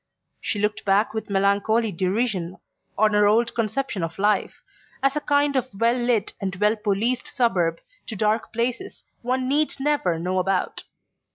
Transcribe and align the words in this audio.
She 0.39 0.57
looked 0.57 0.83
back 0.83 1.13
with 1.13 1.29
melancholy 1.29 1.91
derision 1.91 2.57
on 2.97 3.13
her 3.13 3.27
old 3.27 3.53
conception 3.53 4.01
of 4.01 4.17
life, 4.17 4.63
as 5.03 5.15
a 5.15 5.21
kind 5.21 5.55
of 5.55 5.67
well 5.79 5.93
lit 5.95 6.33
and 6.41 6.55
well 6.55 6.75
policed 6.75 7.27
suburb 7.27 7.77
to 8.07 8.15
dark 8.15 8.51
places 8.51 9.03
one 9.21 9.47
need 9.47 9.75
never 9.79 10.17
know 10.17 10.39
about. 10.39 10.85